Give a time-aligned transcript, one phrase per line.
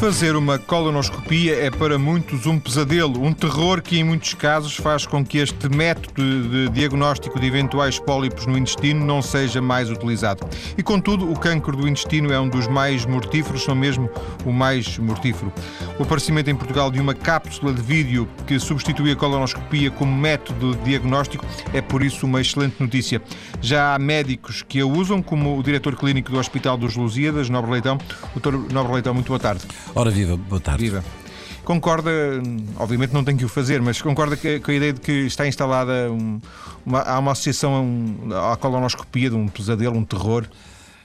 [0.00, 5.04] Fazer uma colonoscopia é para muitos um pesadelo, um terror que em muitos casos faz
[5.04, 10.48] com que este método de diagnóstico de eventuais pólipos no intestino não seja mais utilizado.
[10.78, 14.08] E contudo, o cancro do intestino é um dos mais mortíferos, não mesmo
[14.46, 15.52] o mais mortífero.
[15.98, 20.76] O aparecimento em Portugal de uma cápsula de vídeo que substitui a colonoscopia como método
[20.76, 21.44] de diagnóstico
[21.74, 23.20] é por isso uma excelente notícia.
[23.60, 27.72] Já há médicos que a usam, como o diretor clínico do Hospital dos Lusíadas, Nobre
[27.72, 27.98] Leitão.
[28.32, 29.66] Doutor Nobre Leitão, muito boa tarde.
[29.98, 30.84] Ora viva, boa tarde.
[30.84, 31.04] Viva.
[31.64, 32.08] Concorda,
[32.78, 36.12] obviamente não tenho que o fazer, mas concorda com a ideia de que está instalada
[36.12, 36.40] um,
[36.86, 40.46] uma, há uma associação um, à colonoscopia de um pesadelo, um terror?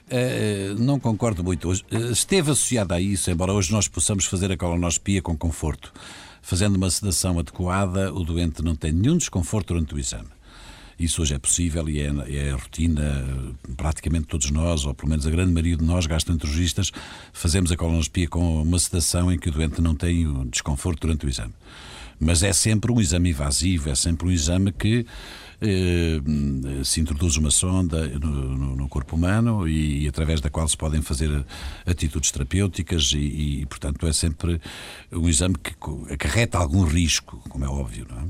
[0.06, 1.72] Uh, não concordo muito.
[1.72, 5.92] Uh, esteve associada a isso, embora hoje nós possamos fazer a colonoscopia com conforto.
[6.40, 10.28] Fazendo uma sedação adequada, o doente não tem nenhum desconforto durante o exame.
[10.98, 13.24] Isso hoje é possível e é, é a rotina,
[13.76, 16.92] praticamente todos nós, ou pelo menos a grande maioria de nós, gastroenterologistas,
[17.32, 21.26] fazemos a colonoscopia com uma sedação em que o doente não tem o desconforto durante
[21.26, 21.52] o exame.
[22.18, 25.04] Mas é sempre um exame invasivo, é sempre um exame que
[25.60, 26.20] eh,
[26.84, 31.02] se introduz uma sonda no, no corpo humano e, e, através da qual se podem
[31.02, 31.44] fazer
[31.84, 34.60] atitudes terapêuticas e, e, portanto, é sempre
[35.10, 35.74] um exame que
[36.12, 38.24] acarreta algum risco, como é óbvio, não é?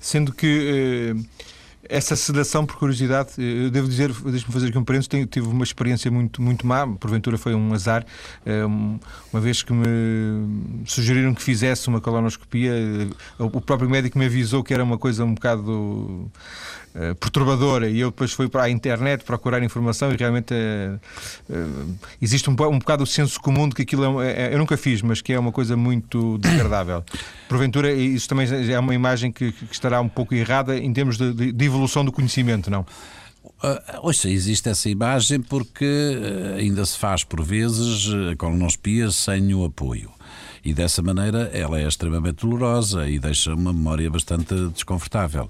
[0.00, 1.54] Sendo que eh
[1.88, 6.10] essa sedação, por curiosidade, eu devo dizer, deixe-me fazer aqui um parênteses, tive uma experiência
[6.10, 8.04] muito, muito má, porventura foi um azar,
[8.44, 14.26] eh, uma vez que me sugeriram que fizesse uma colonoscopia, eh, o próprio médico me
[14.26, 16.30] avisou que era uma coisa um bocado
[16.96, 21.98] eh, perturbadora e eu depois fui para a internet procurar informação e realmente uh, uh,
[22.22, 25.02] existe um, um bocado o senso comum de que aquilo é, é, eu nunca fiz,
[25.02, 27.04] mas que é uma coisa muito desagradável.
[27.48, 31.52] Porventura, isso também é uma imagem que, que estará um pouco errada em termos de,
[31.52, 32.86] de, evolução do conhecimento, não?
[33.42, 36.16] Uh, ouça, existe essa imagem porque
[36.56, 40.12] ainda se faz por vezes a colonoscopia sem o apoio.
[40.64, 45.48] E dessa maneira ela é extremamente dolorosa e deixa uma memória bastante desconfortável.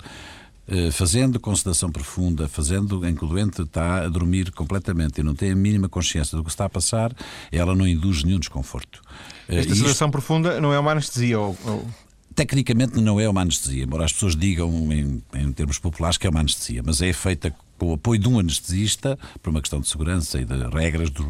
[0.66, 5.22] Eh, fazendo com sedação profunda, fazendo em que o doente está a dormir completamente e
[5.22, 7.14] não tem a mínima consciência do que está a passar,
[7.52, 9.02] ela não induz nenhum desconforto.
[9.46, 11.38] Eh, Esta sedação profunda não é uma anestesia?
[11.38, 11.86] Ou, ou...
[12.34, 16.30] Tecnicamente não é uma anestesia, embora as pessoas digam em, em termos populares que é
[16.30, 19.88] uma anestesia, mas é feita com o apoio de um anestesista, por uma questão de
[19.88, 21.22] segurança e de regras, de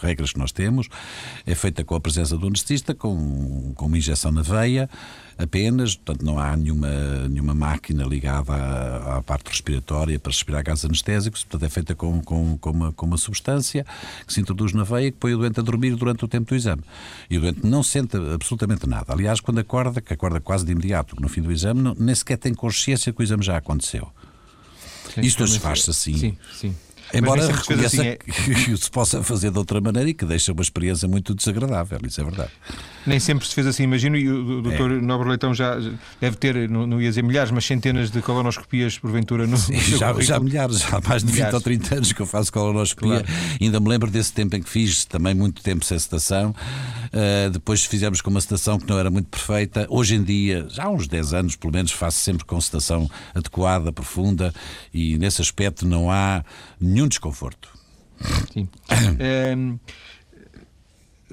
[0.00, 0.88] regras que nós temos,
[1.46, 4.88] é feita com a presença do anestesista, com, com uma injeção na veia
[5.38, 6.88] apenas, portanto não há nenhuma,
[7.28, 12.20] nenhuma máquina ligada à, à parte respiratória para respirar gases anestésicos, portanto é feita com,
[12.20, 13.86] com, com, uma, com uma substância
[14.26, 16.48] que se introduz na veia e que põe o doente a dormir durante o tempo
[16.48, 16.82] do exame.
[17.30, 19.12] E o doente não sente absolutamente nada.
[19.12, 22.36] Aliás, quando acorda, que acorda quase de imediato no fim do exame, não, nem sequer
[22.36, 24.10] tem consciência que o exame já aconteceu.
[25.14, 26.16] Sim, Isto hoje faz-se assim.
[26.16, 26.74] Sim, sim.
[27.12, 28.16] Embora reconheça assim, é...
[28.16, 32.20] que se possa fazer de outra maneira e que deixa uma experiência muito desagradável, isso
[32.20, 32.50] é verdade.
[33.06, 35.00] Nem sempre se fez assim, imagino, e o doutor é.
[35.00, 35.78] Nobre Leitão já
[36.20, 40.12] deve ter, não, não ia dizer milhares, mas centenas de colonoscopias, porventura, no, Sim, já,
[40.20, 41.54] já milhares, já há mais de milhares.
[41.54, 43.24] 20 ou 30 anos que eu faço colonoscopia.
[43.24, 43.26] Claro.
[43.60, 46.54] Ainda me lembro desse tempo em que fiz também muito tempo sem sedação.
[47.08, 49.86] Uh, depois fizemos com uma sedação que não era muito perfeita.
[49.88, 53.92] Hoje em dia, já há uns 10 anos pelo menos, faço sempre com sedação adequada,
[53.92, 54.52] profunda,
[54.92, 56.44] e nesse aspecto não há
[56.80, 57.68] nenhum desconforto.
[58.52, 58.68] Sim.
[59.18, 59.78] Ehm,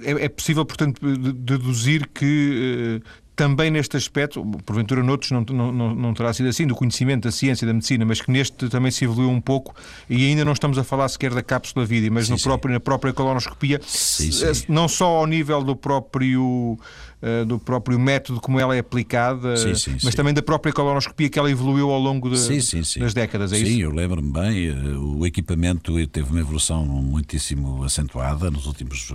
[0.02, 1.00] é, é, possível, portanto,
[1.34, 6.76] deduzir que uh, também neste aspecto, porventura noutros não, não, não, terá sido assim, do
[6.76, 9.76] conhecimento da ciência da medicina, mas que neste também se evoluiu um pouco
[10.10, 12.80] e ainda não estamos a falar sequer da cápsula vida, mas sim, no próprio, na
[12.80, 14.66] própria colonoscopia, sim, sim.
[14.70, 16.78] não só ao nível do próprio
[17.15, 17.15] eh,
[17.48, 20.12] do próprio método como ela é aplicada, sim, sim, mas sim.
[20.12, 23.74] também da própria colonoscopia que ela evoluiu ao longo de, das décadas, é sim, isso?
[23.74, 29.12] Sim, eu lembro-me bem, eh, o equipamento teve uma evolução muitíssimo acentuada nos últimos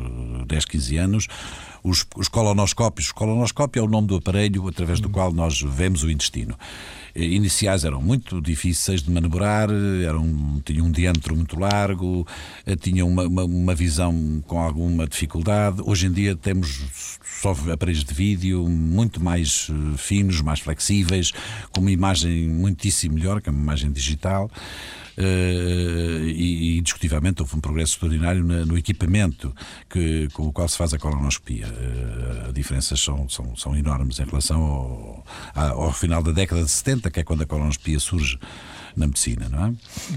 [0.47, 1.27] 10, eh, 15 anos.
[1.83, 5.13] Os, os colonoscópios, colonoscópio é o nome do aparelho através do hum.
[5.13, 6.57] qual nós vemos o intestino.
[7.15, 12.27] Eh, iniciais eram muito difíceis de manobrar, eram, tinham um diâmetro muito largo,
[12.67, 15.83] eh, tinham uma, uma, uma, visão com alguma dificuldade.
[15.85, 21.33] Hoje em dia temos só aparelhos de vídeo muito mais eh, finos, mais flexíveis,
[21.73, 24.51] com uma imagem muitíssimo melhor, que é uma imagem digital.
[25.19, 29.55] Uh, e, e, indiscutivelmente houve um progresso extraordinário na, no equipamento
[29.91, 31.67] que, com o qual se faz a colonoscopia.
[31.67, 36.71] Uh, as diferenças são, são, são enormes em relação ao, ao, final da década de
[36.71, 38.39] 70, que é quando a colonoscopia surge
[38.97, 39.73] na medicina, não é?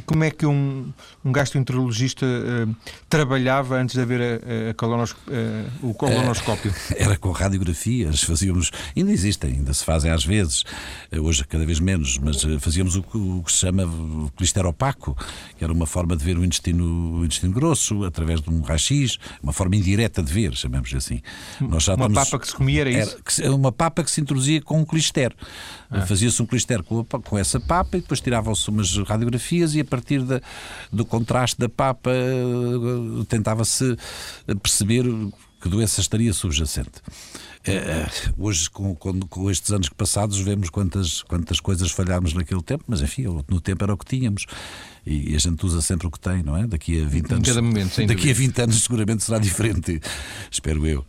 [0.05, 0.91] Como é que um,
[1.23, 2.75] um gastroenterologista uh,
[3.09, 6.71] trabalhava antes de haver a, a colonosc uh, o colonoscópio?
[6.71, 10.63] Uh, era com radiografias, fazíamos, ainda existem, ainda se fazem às vezes,
[11.11, 13.83] hoje cada vez menos, mas fazíamos o, o, que se chama
[14.35, 15.17] clister opaco,
[15.57, 19.17] que era uma forma de ver o intestino, o intestino grosso, através de um raio-x,
[19.41, 21.21] uma forma indireta de ver, chamamos assim.
[21.61, 23.17] Nós já uma estamos, papa que se comia, era isso?
[23.41, 25.33] Era, uma papa que se introduzia com um clister.
[25.93, 26.05] Ah.
[26.05, 30.23] Fazia-se um clister com, com essa papa e depois tiravam-se umas radiografias e a partir
[30.23, 30.41] da,
[30.91, 33.95] do contraste da papa eh, tentava-se
[34.61, 35.05] perceber
[35.61, 37.01] que doença estaria subjacente.
[37.65, 38.05] É,
[38.37, 43.01] hoje, com, com, com, estes anos passados, vemos quantas, quantas coisas falhámos naquele tempo, mas
[43.01, 44.45] enfim, no tempo era o que tínhamos.
[45.05, 46.67] E, e a gente usa sempre o que tem, não é?
[46.67, 47.55] Daqui a 20 anos.
[47.55, 48.31] Momento, daqui dúvida.
[48.31, 50.01] a 20 anos seguramente será diferente,
[50.51, 51.05] espero eu.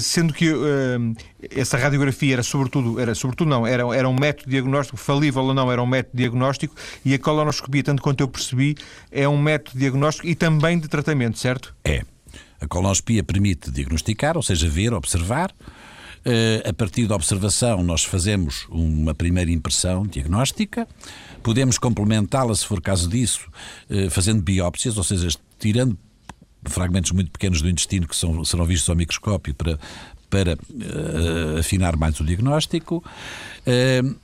[0.00, 1.14] Sendo que uh,
[1.50, 5.70] essa radiografia era sobretudo, era sobretudo não, era, era um método diagnóstico, falível ou não,
[5.70, 6.74] era um método diagnóstico,
[7.04, 8.76] e a colonoscopia, tanto quanto eu percebi,
[9.10, 11.74] é um método diagnóstico e também de tratamento, certo?
[11.84, 12.02] É.
[12.60, 15.54] A colonoscopia permite diagnosticar, ou seja, ver, observar.
[16.26, 20.86] Uh, a partir da observação, nós fazemos uma primeira impressão diagnóstica.
[21.42, 23.48] Podemos complementá-la, se for caso disso,
[23.88, 25.28] uh, fazendo biópsias, ou seja,
[25.58, 25.96] tirando
[26.64, 29.78] fragmentos muito pequenos do intestino que são, serão vistos ao microscópio para,
[30.28, 33.04] para uh, afinar mais o diagnóstico.
[33.66, 34.16] Uh,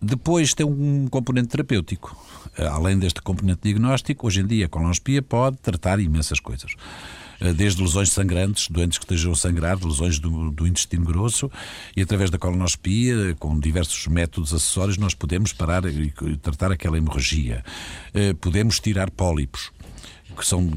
[0.00, 2.16] depois tem um componente terapêutico.
[2.58, 6.72] Uh, além deste componente diagnóstico, hoje em dia a colonoscopia pode tratar imensas coisas
[7.56, 11.50] desde lesões sangrantes, doentes que estejam a sangrar, lesões do, do, intestino grosso,
[11.94, 17.62] e através da colonoscopia, com diversos métodos acessórios, nós podemos parar e tratar aquela hemorragia.
[18.40, 19.72] Podemos tirar pólipos
[20.34, 20.68] que são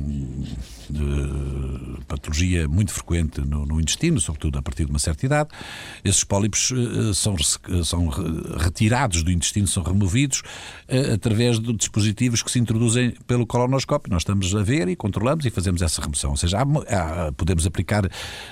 [0.89, 5.49] de patologia muito frequente no, no, intestino, sobretudo a partir de uma certa idade.
[6.03, 7.35] Esses pólipos uh, são,
[7.83, 8.07] são
[8.57, 10.41] retirados do intestino, são removidos
[10.87, 14.11] uh, através de dispositivos que se introduzem pelo colonoscópio.
[14.11, 16.31] Nós estamos a ver e controlamos e fazemos essa remoção.
[16.31, 18.09] Ou seja, há, há, podemos aplicar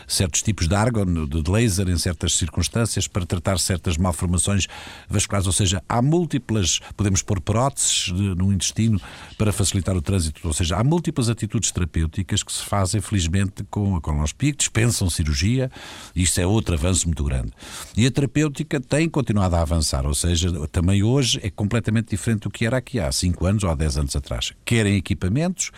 [0.08, 4.68] certos tipos de argon, de laser, em certas circunstâncias para tratar certas malformações
[5.10, 5.48] vasculares.
[5.48, 9.00] Ou seja, há múltiplas, podemos pôr próteses no intestino
[9.38, 10.46] para facilitar o trânsito.
[10.46, 10.94] Ou seja, há múltiplas
[11.30, 15.71] atitudes terapêuticas que se fazem, felizmente, com a colonoscopia, que dispensam cirurgia,
[16.15, 17.51] isso é outro avanço muito grande.
[17.95, 22.50] E a terapêutica tem continuado a avançar, ou seja, também hoje é completamente diferente do
[22.50, 25.71] que era aqui há 5 anos ou há 10 anos atrás, quer em equipamentos,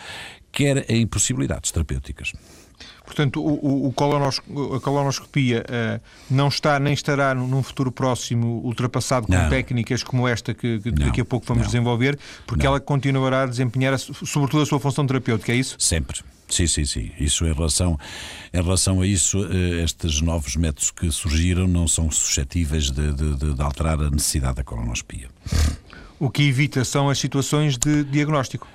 [0.52, 2.32] quer em possibilidades terapêuticas.
[3.08, 6.00] Portanto, o, o a colonoscopia uh,
[6.30, 9.48] não está nem estará num futuro próximo ultrapassado com não.
[9.48, 11.66] técnicas como esta que, que daqui a pouco vamos não.
[11.68, 12.72] desenvolver, porque não.
[12.72, 15.74] ela continuará a desempenhar, sobretudo, a sua função terapêutica, é isso?
[15.78, 16.20] Sempre.
[16.50, 17.10] Sim, sim, sim.
[17.18, 17.98] Isso em relação,
[18.52, 23.54] em relação a isso, eh, estes novos métodos que surgiram não são suscetíveis de, de,
[23.54, 25.28] de alterar a necessidade da colonoscopia.
[26.18, 28.68] O que evita são as situações de diagnóstico.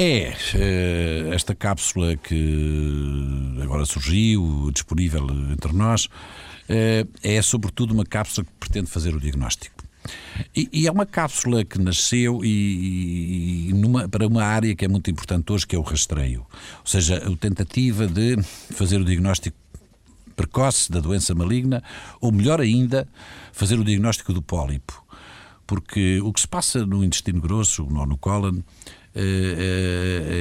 [0.00, 6.08] É, eh, esta cápsula que agora surgiu, disponível entre nós,
[6.68, 9.82] eh, é sobretudo uma cápsula que pretende fazer o diagnóstico.
[10.54, 14.88] E, e, é uma cápsula que nasceu e, e numa, para uma área que é
[14.88, 16.46] muito importante hoje, que é o rastreio.
[16.78, 18.40] Ou seja, a tentativa de
[18.70, 19.56] fazer o diagnóstico
[20.36, 21.82] precoce da doença maligna,
[22.20, 23.08] ou melhor ainda,
[23.52, 25.04] fazer o diagnóstico do pólipo.
[25.66, 28.60] Porque o que se passa no intestino grosso, no, no cólon,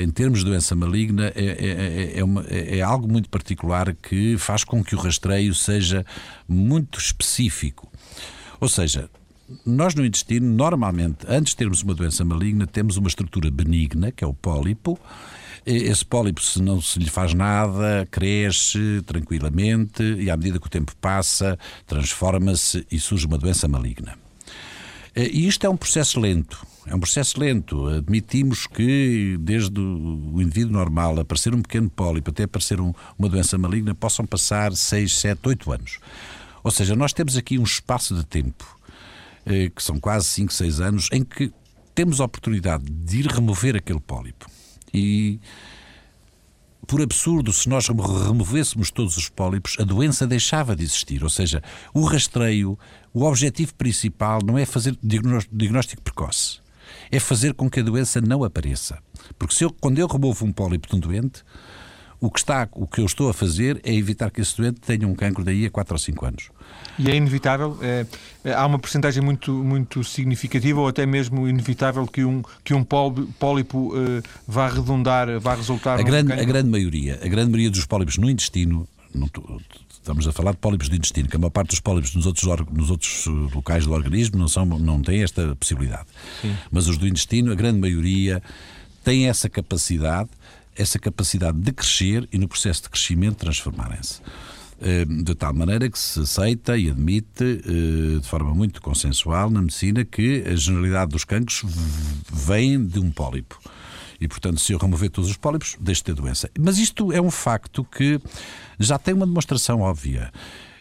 [0.04, 4.64] em termos de doença maligna, é, é, é, uma, é, algo muito particular que faz
[4.64, 6.06] com que o rastreio seja
[6.48, 7.92] muito específico.
[8.60, 9.10] Ou seja,
[9.66, 14.24] nós no intestino, normalmente, antes de termos uma doença maligna, temos uma estrutura benigna, que
[14.24, 15.00] é o pólipo.
[15.66, 20.70] Esse pólipo, se não se lhe faz nada, cresce tranquilamente e, à medida que o
[20.70, 24.18] tempo passa, transforma-se e surge uma doença maligna.
[25.16, 26.66] E isto é um processo lento.
[26.88, 27.88] É um processo lento.
[27.88, 33.58] Admitimos que, desde o indivíduo normal aparecer um pequeno pólipo até aparecer um, uma doença
[33.58, 36.00] maligna, possam passar 6, 7, 8 anos.
[36.64, 38.66] Ou seja, nós temos aqui um espaço de tempo
[39.46, 41.52] eh, que são quase 5, 6 anos, em que
[41.94, 44.50] temos a oportunidade de ir remover aquele pólipo.
[44.94, 45.40] E,
[46.86, 51.24] por absurdo, se nós removêssemos todos os pólipos, a doença deixava de existir.
[51.24, 51.62] Ou seja,
[51.94, 52.78] o rastreio,
[53.14, 56.60] o objetivo principal não é fazer diagnóstico precoce,
[57.12, 59.00] é fazer com que a doença não apareça.
[59.38, 61.44] Porque se eu, quando eu removo um pólipo de um doente,
[62.20, 65.08] o que, está, o que eu estou a fazer é evitar que esse doente tenha
[65.08, 66.50] um cancro daí a 4 ou 5 anos.
[66.98, 68.06] E é inevitável, é,
[68.44, 72.84] é, há uma porcentagem muito, muito significativa ou até mesmo inevitável que um, que um
[72.84, 76.00] pólipo uh, vá redundar, vá resultar...
[76.00, 79.30] A grande, a grande maioria, a grande maioria dos pólipos no intestino, no,
[80.08, 82.46] estamos a falar de pólipos do intestino, que a maior parte dos pólipos nos outros,
[82.72, 86.08] nos outros locais do organismo não, são, não tem esta possibilidade.
[86.42, 86.56] Sim.
[86.72, 88.42] Mas os do intestino, a grande maioria,
[89.04, 90.30] tem essa capacidade,
[90.76, 94.22] essa capacidade de crescer e no processo de crescimento transformarem-se.
[94.80, 99.62] Eh, de tal maneira que se aceita e admite eh, de forma muito consensual na
[99.62, 101.64] medicina que a generalidade dos cancros
[102.32, 103.60] vem de um pólipo.
[104.20, 106.50] E, portanto, se eu remover todos os pólipos, deixo de ter doença.
[106.60, 108.20] Mas isto é um facto que
[108.80, 110.32] já tem uma demonstração óbvia.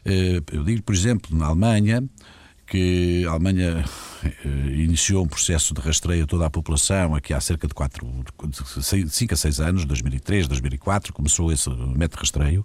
[0.04, 2.02] Eh, eu digo, por exemplo, na Alemanha,
[2.66, 3.84] que a Alemanha
[4.74, 8.04] iniciou um processo de rastreio a toda a população aqui há cerca de 4,
[9.08, 12.64] 5 a 6 anos, 2003, 2004, começou esse método de rastreio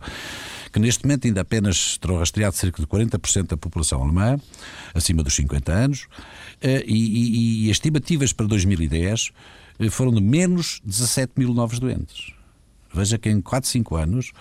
[0.72, 4.40] que neste momento ainda apenas terão rastreado cerca de 40% da população alemã,
[4.94, 6.08] acima dos 50 anos,
[6.62, 12.34] eh, e, e, e estimativas para 2010 eh, foram de menos 17 mil novos doentes.
[12.94, 14.32] Veja que em 4, 5 anos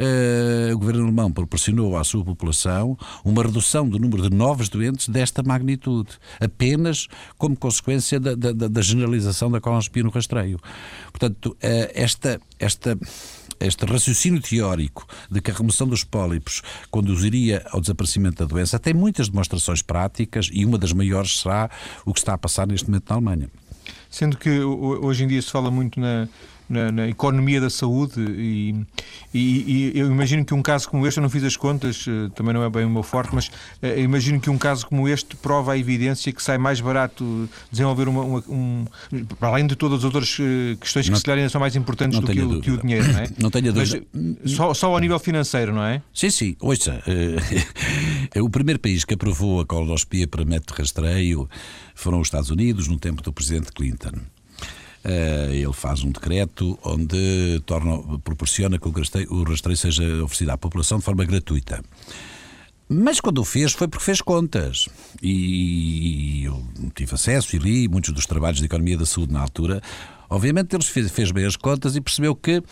[0.00, 5.10] Uh, o governo alemão proporcionou à sua população uma redução do número de novos doentes
[5.10, 7.06] desta magnitude, apenas
[7.36, 10.58] como consequência da, da, da generalização da colonoscopia no rastreio.
[11.12, 11.56] Portanto, uh,
[11.92, 12.98] esta, esta
[13.60, 18.94] este raciocínio teórico de que a remoção dos pólipos conduziria ao desaparecimento da doença tem
[18.94, 21.68] muitas demonstrações práticas e uma das maiores será
[22.06, 23.50] o que está a passar neste momento na Alemanha.
[24.08, 26.28] Sendo que hoje em dia se fala muito na,
[26.70, 28.86] na, na economia da saúde e,
[29.34, 32.30] e, e, eu imagino que um caso como este, eu não fiz as contas, eh,
[32.34, 35.34] também não é bem o meu forte, mas uh, imagino que um caso como este
[35.34, 38.84] prova a evidência que sai mais barato desenvolver uma, uma um,
[39.38, 41.74] para além de todas as outras eh, questões que não, se calhar ainda são mais
[41.74, 43.28] importantes do que o, que o, dinheiro, não é?
[43.36, 44.02] Não tenho dúvida.
[44.12, 46.00] Mas, só, só ao nível financeiro, não é?
[46.14, 46.56] Sim, sim.
[46.60, 47.02] Ouça,
[48.36, 51.48] uh, o primeiro país que aprovou a colonoscopia para método de rastreio
[51.94, 54.12] foram os Estados Unidos, no tempo do presidente Clinton.
[55.04, 60.50] Uh, ele faz um decreto onde torna, proporciona que o rastreio, o rastreio seja oferecido
[60.50, 61.82] à população de forma gratuita.
[62.92, 64.88] Mas quando o fez foi porque fez contas.
[65.22, 66.60] E eu
[66.92, 69.80] tive acesso e li muitos dos trabalhos de economia da saúde na altura.
[70.28, 72.62] Obviamente ele fez, fez bem as contas e percebeu que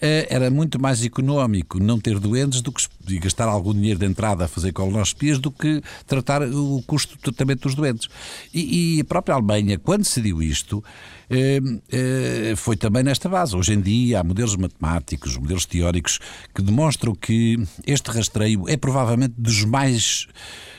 [0.00, 2.86] eh, era muito mais económico não ter doentes do que
[3.18, 7.62] gastar algum dinheiro de entrada a fazer colonoscopias do que tratar o custo do tratamento
[7.62, 8.08] dos doentes.
[8.52, 10.82] E, e a própria Alemanha, quando decidiu isto,
[11.28, 11.60] eh,
[11.90, 13.56] eh, foi também nesta base.
[13.56, 16.18] Hoje em dia há modelos matemáticos, modelos teóricos
[16.54, 20.26] que demonstram que este rastreio é provavelmente dos mais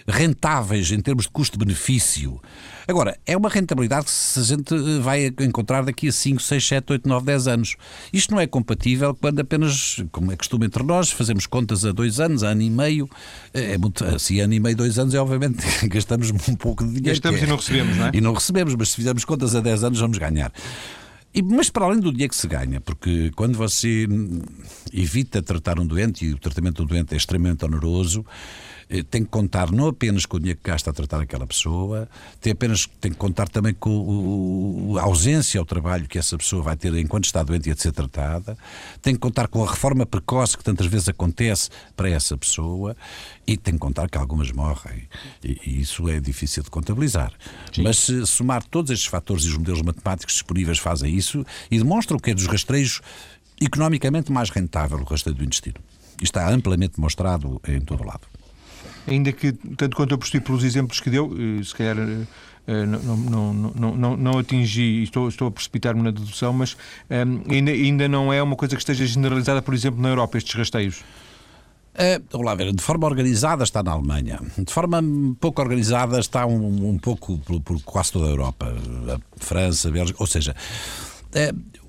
[0.07, 2.39] rentáveis em termos de custo-benefício.
[2.87, 6.93] Agora, é uma rentabilidade que a gente eh, vai encontrar daqui a 5, 6, 7,
[6.93, 7.75] 8, 9, 10 anos.
[8.13, 12.16] Isto não é compatível quando apenas, como é costume entre nós, fazemos contas a dois
[12.19, 13.09] anos, ano e meio.
[13.53, 16.93] É, é muito, assim, ano e meio, dois anos, é obviamente gastamos um pouco de
[16.93, 17.19] dinheiro.
[17.19, 18.11] Gastamos é, e não recebemos, não é?
[18.13, 20.51] E não recebemos, mas se fizermos contas a 10 anos, vamos ganhar.
[21.33, 24.07] E, mas para além do dinheiro que se ganha, porque quando você
[24.91, 28.76] evita tratar um doente e o tratamento do doente é extremamente oneroso, eh,
[29.09, 32.07] tem que contar não apenas com o dinheiro que gasta a tratar aquela pessoa,
[32.39, 36.63] tem, apenas, tem que contar também com o, a ausência ao trabalho que essa pessoa
[36.63, 38.57] vai ter enquanto está doente e a de ser tratada,
[39.01, 42.95] tem que contar com a reforma precoce que tantas vezes acontece para essa pessoa
[43.45, 45.03] e tem que contar que algumas morrem.
[45.43, 47.33] E, e isso é difícil de contabilizar.
[47.73, 47.83] Sim.
[47.83, 52.17] Mas se somar todos estes fatores e os modelos matemáticos disponíveis fazem isso e demonstram
[52.17, 53.01] que é dos rastreios
[53.59, 55.79] economicamente mais rentável o rastreio do intestino.
[56.21, 58.27] Isto está amplamente demonstrado em todo o lado
[59.07, 61.97] ainda que, tanto quanto eu percebi pelos exemplos que deu, eh, se calhar
[62.67, 66.73] eh, não, não, não, não, não atingi, estou, estou a precipitar-me na dedução, mas
[67.09, 70.37] um, eh, ainda, ainda não é uma coisa que esteja generalizada, por exemplo, na Europa,
[70.37, 71.03] estes rasteios.
[72.29, 75.01] Vamos lá de forma organizada está na Alemanha, de forma
[75.39, 78.71] pouco organizada está um, um pouco por, por, quase toda a Europa,
[79.15, 80.55] a França, a Bélgica, ou seja,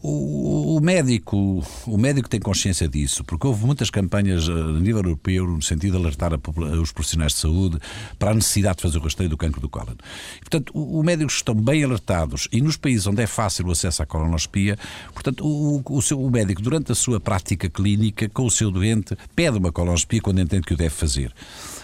[0.02, 4.98] o, o, médico, o médico tem consciência disso, porque houve muitas campanhas eh, a nível
[4.98, 6.32] europeu no sentido de alertar
[6.80, 7.78] os profissionais de saúde
[8.18, 9.94] para a necessidade de fazer o rastreio do cancro do cólon.
[10.40, 14.06] Portanto, os médicos estão bem alertados e nos países onde é fácil o acesso à
[14.06, 14.78] colonoscopia,
[15.12, 19.16] portanto, o, o, seu, o médico, durante a sua prática clínica com o seu doente,
[19.34, 21.32] pede uma colonoscopia quando entende que o deve fazer.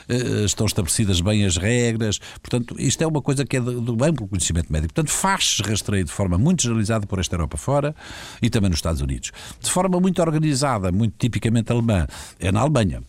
[0.08, 2.20] Eh, estão estabelecidas bem as regras.
[2.42, 4.94] Portanto, isto é uma coisa que é do amplo conhecimento médico.
[4.94, 7.94] Portanto, faz-se rastreio de forma muito generalizada por esta Europa fora
[8.42, 9.32] e também nos Estados Unidos.
[9.60, 12.06] De forma muito organizada, muito tipicamente alemã,
[12.38, 13.02] é na Alemanha.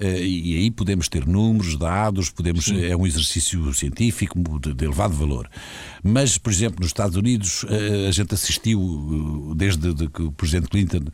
[0.00, 5.14] Eh, e aí podemos ter números, dados, podemos, é um exercício científico de, de, elevado
[5.14, 5.48] valor.
[6.02, 11.04] Mas, por exemplo, nos Estados Unidos, eh, a gente assistiu, desde que o Presidente Clinton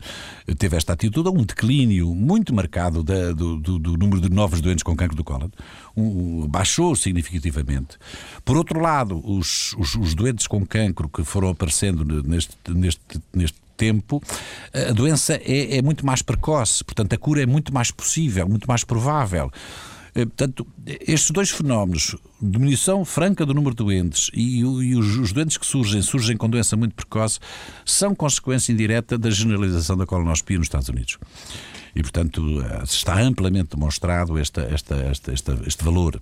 [0.57, 4.61] teve esta atitude, a um declínio muito marcado da, do, do, do, número de novos
[4.61, 5.49] doentes com cancro do cólon.
[5.95, 7.97] Um, baixou significativamente.
[8.45, 13.01] Por outro lado, os, os, os, doentes com cancro que foram aparecendo neste, neste,
[13.33, 14.21] neste tempo,
[14.73, 18.67] a doença é, é muito mais precoce, portanto a cura é muito mais possível, muito
[18.67, 19.51] mais provável.
[20.17, 25.31] Eh, portanto, estes dois fenómenos, diminuição franca do número de doentes e, e os, os,
[25.31, 27.39] doentes que surgem, surgem com doença muito precoce,
[27.85, 31.19] são consequência indireta da generalização da colonoscopia nos Estados Unidos.
[31.97, 36.21] E, portanto, eh, está amplamente demonstrado esta, esta, esta, esta este valor.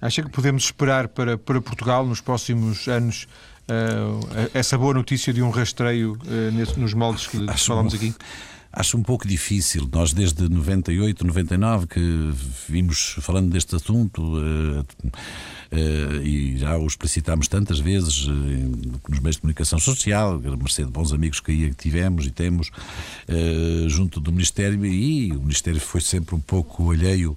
[0.00, 3.26] Acha que podemos esperar para, para Portugal, nos próximos anos,
[3.68, 4.20] uh,
[4.54, 8.14] essa boa notícia de um rastreio uh, nesse, nos moldes que Acho falamos aqui?
[8.76, 9.88] Acho um pouco difícil.
[9.90, 12.30] Nós, desde 98, 99, que
[12.68, 18.30] vimos falando deste assunto uh, uh, e já o explicitámos tantas vezes uh,
[19.08, 22.70] nos meios de comunicação social, mercê de bons amigos que tivemos e temos
[23.88, 27.36] junto do Ministério, e o Ministério foi sempre um pouco alheio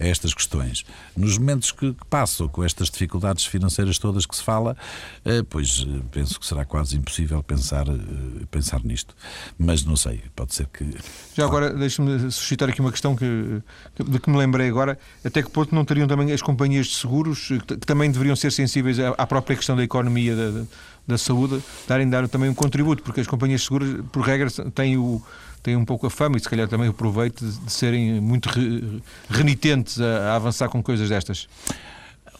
[0.00, 0.84] a estas questões.
[1.16, 4.76] Nos momentos que, que passam, com estas dificuldades financeiras todas que se fala,
[5.24, 7.92] eh, pois eh, penso que será quase impossível pensar, eh,
[8.50, 9.14] pensar nisto.
[9.58, 10.96] Mas não sei, pode ser que.
[11.34, 13.62] Já agora, deixe-me suscitar aqui uma questão que,
[13.98, 14.98] de que me lembrei agora.
[15.22, 18.50] Até que ponto não teriam também as companhias de seguros, que, que também deveriam ser
[18.50, 20.34] sensíveis à, à própria questão da economia
[21.10, 24.96] da saúde, darem dar também um contributo, porque as companhias de seguros, por regra, têm
[24.96, 25.22] o
[25.62, 28.48] têm um pouco a fama e se calhar também o proveito de, de serem muito
[28.48, 31.48] re, renitentes a, a avançar com coisas destas.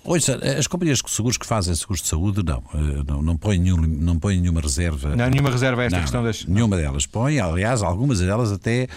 [0.03, 3.59] Ouça, as companhias de seguros que fazem seguros de saúde, não, eh, não, não, põem,
[3.59, 5.15] nenhum, não põem nenhuma reserva.
[5.15, 6.47] Não, nenhuma reserva a esta não, questão das.
[6.47, 8.89] Nenhuma delas põe, aliás, algumas delas até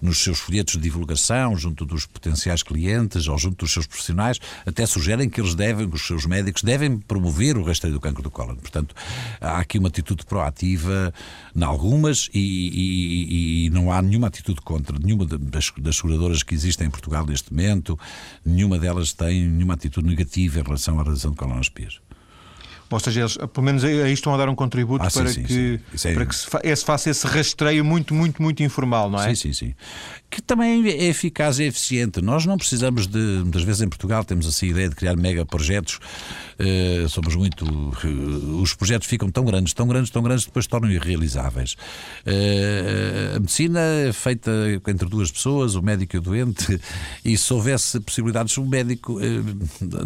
[0.00, 4.84] nos seus folhetos de divulgação, junto dos potenciais clientes ou junto dos seus profissionais, até
[4.84, 8.56] sugerem que eles devem, os seus médicos, devem promover o rastreio do cancro do cólon.
[8.56, 8.94] Portanto,
[9.40, 11.14] há aqui uma atitude proativa
[11.54, 14.98] em algumas e, e, e, não há nenhuma atitude contra.
[14.98, 17.98] Nenhuma das, das seguradoras que existem em Portugal neste momento,
[18.44, 22.00] nenhuma delas tem nenhuma atitude negativa em relação à realização de colonoscopias.
[22.94, 25.80] Ou seja, eles, pelo menos aí estão a dar um contributo ah, para, sim, que,
[25.94, 26.08] sim.
[26.08, 26.14] É...
[26.14, 29.34] para que se, fa se faça esse rastreio muito, muito, muito informal, não é?
[29.34, 29.74] Sim, sim, sim.
[30.30, 32.22] Que também é eficaz e eficiente.
[32.22, 33.18] Nós não precisamos de.
[33.18, 36.00] Muitas vezes em Portugal temos assim a ideia de criar mega projetos.
[36.58, 37.66] Uh, somos muito.
[37.66, 41.76] Uh, os projetos ficam tão grandes, tão grandes, tão grandes, depois tornam irrealizáveis.
[42.26, 44.50] Uh, a medicina é feita
[44.86, 46.80] entre duas pessoas, o médico e o doente,
[47.22, 49.18] e se houvesse possibilidades, o médico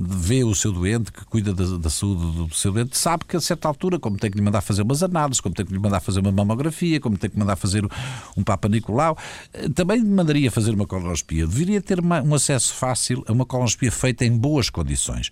[0.01, 3.41] vê o seu doente, que cuida da, da saúde do seu doente, sabe que a
[3.41, 6.01] certa altura, como tem que lhe mandar fazer umas análises, como tem que lhe mandar
[6.01, 7.85] fazer uma mamografia, como tem que mandar fazer
[8.37, 9.17] um Papa Nicolau,
[9.53, 11.47] eh, também mandaria fazer uma colonoscopia.
[11.47, 15.31] Deveria ter uma, um acesso fácil a uma colonoscopia feita em boas condições.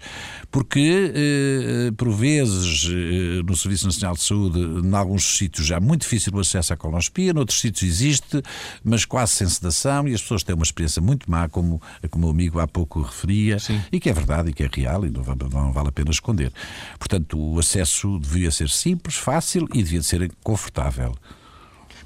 [0.51, 5.81] Porque, eh, por vezes, eh, no Serviço Nacional de Saúde, em alguns sítios já é
[5.81, 8.43] muito difícil o acesso à colonoscopia, noutros sítios existe,
[8.83, 11.81] mas quase sem sedação, e as pessoas têm uma experiência muito má, como,
[12.11, 13.81] como o amigo há pouco referia, Sim.
[13.93, 16.53] e que é verdade e que é real, e não, não vale a pena esconder.
[16.99, 21.15] Portanto, o acesso devia ser simples, fácil e devia ser confortável.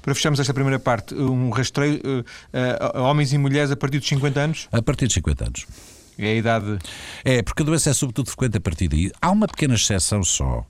[0.01, 4.07] Para fecharmos esta primeira parte, um rastreio uh, uh, homens e mulheres a partir dos
[4.07, 4.67] 50 anos?
[4.71, 5.67] A partir dos 50 anos.
[6.17, 6.79] É a idade.
[7.23, 9.11] É, porque a doença é sobretudo frequente a partir daí.
[9.21, 10.65] Há uma pequena exceção só.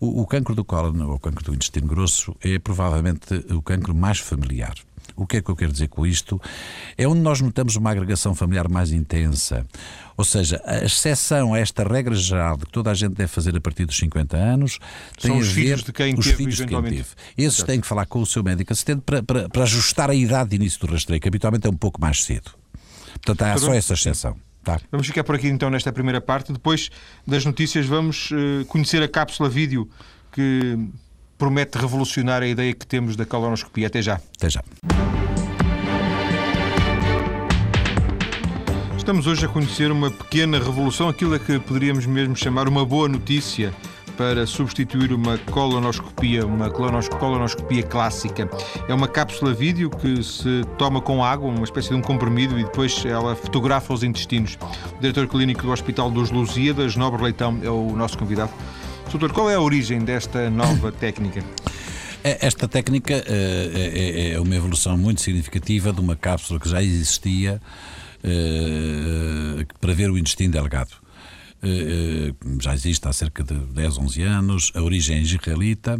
[0.00, 3.94] O, o cancro do cólon, ou o cancro do intestino grosso, é provavelmente o cancro
[3.94, 4.74] mais familiar.
[5.18, 6.40] O que é que eu quero dizer com isto?
[6.96, 9.66] É onde nós notamos uma agregação familiar mais intensa.
[10.16, 13.56] Ou seja, a exceção a esta regra geral de que toda a gente deve fazer
[13.56, 14.78] a partir dos 50 anos
[15.20, 17.06] tem São os a ver filhos de quem os teve, filhos de quem teve.
[17.36, 20.50] Esses têm que falar com o seu médico assistente para, para, para ajustar a idade
[20.50, 22.52] de início do rastreio, que habitualmente é um pouco mais cedo.
[23.14, 24.36] Portanto, há só essa exceção.
[24.62, 24.80] Tá.
[24.90, 26.52] Vamos ficar por aqui então nesta primeira parte.
[26.52, 26.90] Depois
[27.26, 29.88] das notícias, vamos uh, conhecer a cápsula vídeo
[30.30, 30.78] que
[31.38, 33.86] promete revolucionar a ideia que temos da colonoscopia.
[33.86, 34.20] Até já.
[34.36, 34.62] Até já.
[39.08, 43.08] Estamos hoje a conhecer uma pequena revolução, aquilo a que poderíamos mesmo chamar uma boa
[43.08, 43.72] notícia
[44.18, 48.50] para substituir uma colonoscopia, uma colonoscopia clássica.
[48.86, 52.64] É uma cápsula vídeo que se toma com água, uma espécie de um comprimido, e
[52.64, 54.58] depois ela fotografa os intestinos.
[54.98, 58.52] O diretor clínico do Hospital dos Lusíadas, Nobre Leitão, é o nosso convidado.
[59.10, 61.42] Doutor, qual é a origem desta nova técnica?
[62.22, 67.58] É, esta técnica é, é uma evolução muito significativa de uma cápsula que já existia
[69.80, 70.92] para ver o intestino delgado.
[72.60, 75.98] Já existe há cerca de 10, 11 anos, a origem israelita.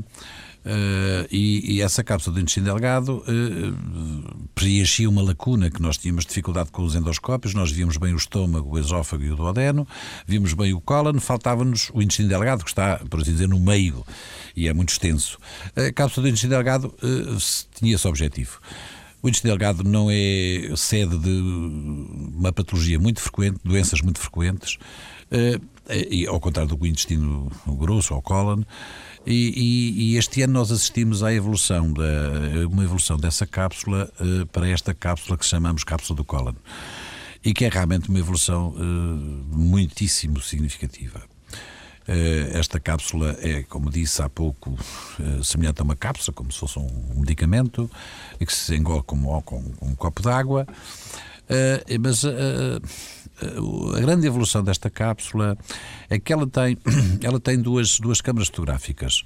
[0.68, 6.26] Uh, e, e, essa cápsula de intestino delgado uh, preenchia uma lacuna que nós tínhamos
[6.26, 9.88] dificuldade com os endoscópios, nós víamos bem o estômago, o esófago e o duodeno,
[10.26, 14.04] víamos bem o cólon, faltava-nos o intestino delgado, que está, por assim dizer, no meio
[14.54, 15.38] e é muito extenso.
[15.74, 17.38] A cápsula do intestino delgado uh,
[17.74, 18.60] tinha esse objetivo.
[19.22, 21.30] O intestino delgado não é sede de
[22.36, 24.78] uma patologia muito frequente, doenças muito frequentes,
[26.10, 28.62] e, ao contrário do intestino grosso ou cólon,
[29.26, 34.46] E, e, e, este ano nós assistimos à evolução, da, uma evolução dessa cápsula uh,
[34.46, 36.56] para esta cápsula que chamamos cápsula do Colin.
[37.44, 38.80] E que é realmente uma evolução uh,
[39.54, 41.22] muitíssimo significativa.
[42.08, 44.74] Uh, esta cápsula é, como disse há pouco,
[45.44, 47.90] semelhante a uma cápsula, como se fosse um medicamento,
[48.40, 49.16] e que se engole com,
[49.82, 50.66] um copo d'água.
[52.00, 55.56] mas a grande evolução desta cápsula
[56.08, 56.78] é que ela tem,
[57.22, 59.22] ela tem duas, duas câmaras fotográficas,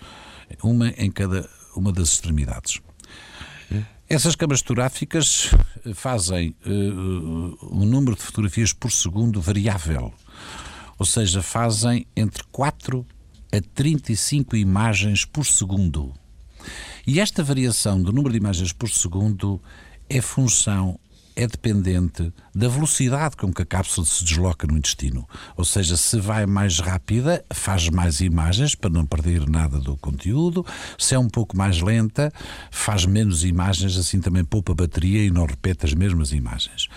[0.63, 2.81] uma em cada uma das extremidades.
[4.13, 5.51] Essas câmaras fotográficas
[5.95, 10.13] fazem uh, um número de fotografias por segundo variável,
[11.03, 13.05] ou seja, fazem entre 4
[13.53, 16.15] a 35 imagens por segundo.
[17.05, 19.61] E esta variação do número de imagens por segundo
[20.09, 21.01] é função
[21.35, 25.27] é dependente da velocidade com que a cápsula se desloca no intestino.
[25.57, 30.65] Ou seja, se vai mais rápida, faz mais imagens para não perder nada do conteúdo.
[30.99, 32.33] Se é um pouco mais lenta,
[32.71, 36.89] faz menos imagens, assim também poupa bateria e não repete as mesmas imagens.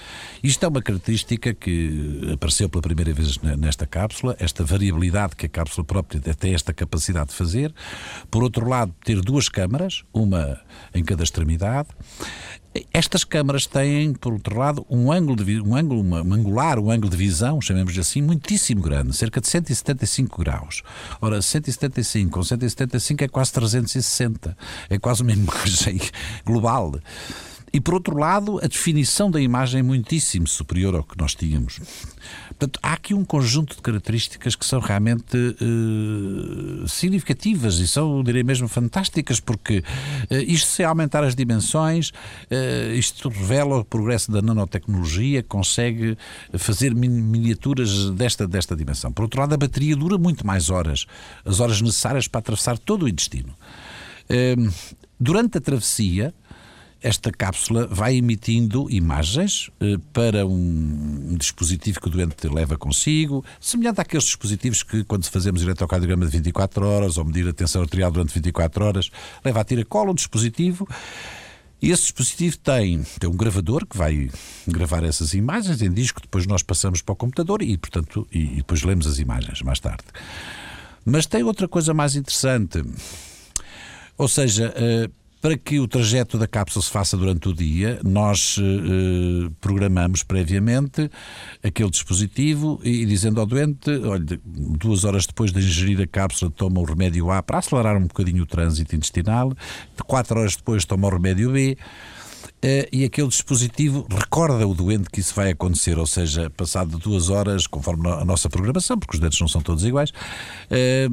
[0.44, 5.50] Isto é uma característica que apareceu pela primeira vez nesta cápsula, esta variabilidade que a
[5.50, 7.74] cápsula própria tem esta capacidade de fazer.
[8.30, 10.60] Por outro lado, ter duas câmaras, uma
[10.94, 11.90] em cada extremidade.
[12.92, 16.92] Estas câmaras têm, por outro lado, um ângulo, de, um ângulo uma, um angular, um
[16.92, 20.84] ângulo de visão, chamemos assim, muitíssimo grande, cerca de 175 graus.
[21.22, 24.58] Ora, 175 com 175 é quase 360,
[24.90, 26.02] é quase uma imagem
[26.46, 27.00] global.
[27.76, 31.82] E por outro lado, a definição da imagem é muitíssimo superior ao que nós tínhamos.
[32.48, 38.44] Portanto, há aqui um conjunto de características que são realmente uh, significativas e são, direi
[38.44, 44.42] mesmo, fantásticas, porque uh, isto, se aumentar as dimensões, uh, isto revela o progresso da
[44.42, 46.18] nanotecnologia, consegue
[46.54, 49.12] fazer miniaturas desta, desta dimensão.
[49.12, 51.06] Por outro lado, a bateria dura muito mais horas,
[51.44, 53.54] as horas necessárias para atravessar todo o intestino.
[55.20, 56.34] Durante a travessia,
[57.06, 64.02] esta cápsula vai emitindo imagens eh, para um, dispositivo que o doente leva consigo, semelhante
[64.02, 68.34] àqueles dispositivos que, quando fazemos eletrocardiograma de 24 horas ou medir a tensão arterial durante
[68.34, 69.12] 24 horas,
[69.44, 70.88] leva a tiracolo um dispositivo.
[71.80, 74.32] E esse dispositivo tem, tem um gravador que vai
[74.68, 78.56] gravar essas imagens em disco, depois nós passamos para o computador e, portanto, e, e
[78.56, 80.06] depois lemos as imagens mais tarde.
[81.06, 82.84] Mas tem outra coisa mais interessante.
[84.18, 88.58] Ou seja, uh, para que o trajeto da cápsula se faça durante o dia, nós
[88.60, 91.08] eh, programamos previamente
[91.64, 96.80] aquele dispositivo e dizendo ao doente, olha, duas horas depois de ingerir a cápsula toma
[96.80, 99.54] o remédio A para acelerar um bocadinho o trânsito intestinal,
[100.08, 101.78] quatro horas depois toma o remédio B, eh,
[102.92, 107.68] e aquele dispositivo recorda o doente que isso vai acontecer, ou seja, passado duas horas,
[107.68, 110.12] conforme a nossa programação, porque os dentes não são todos iguais,
[110.72, 111.08] eh,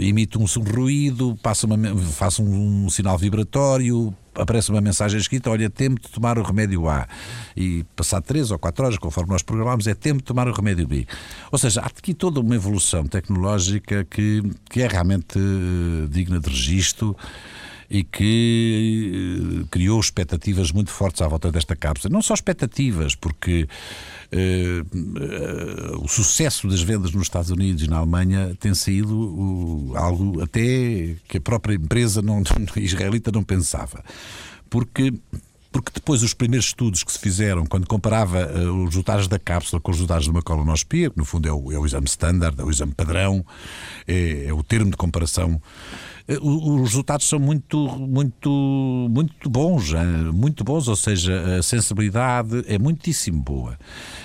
[0.00, 1.76] emite um ruído, passa uma,
[2.12, 6.88] faça um, um sinal vibratório, aparece uma mensagem escrita: Olha, tempo de tomar o remédio
[6.88, 7.06] A.
[7.56, 10.86] E passado três ou quatro horas, conforme nós programamos, é tempo de tomar o remédio
[10.86, 11.06] B.
[11.50, 16.48] Ou seja, há aqui toda uma evolução tecnológica que, que é realmente eh, digna de
[16.48, 17.16] registro
[17.92, 22.10] e que eh, criou expectativas muito fortes à volta desta cápsula.
[22.10, 23.68] Não só expectativas, porque
[24.32, 30.42] uh, uh, o sucesso das vendas nos Estados Unidos e na Alemanha tem sido algo
[30.42, 32.42] até que a própria empresa não,
[32.76, 34.02] israelita não pensava.
[34.70, 35.12] Porque
[35.70, 39.80] porque depois os primeiros estudos que se fizeram, quando comparava uh, os resultados da cápsula
[39.80, 42.60] com os resultados de uma colonoscopia, que no fundo é o, é o exame standard,
[42.60, 43.44] é o exame padrão,
[44.06, 48.50] é, é o termo de comparação eh, os resultados são muito, muito,
[49.10, 49.92] muito bons,
[50.32, 53.78] muito bons, ou seja, a sensibilidade é muitíssimo boa.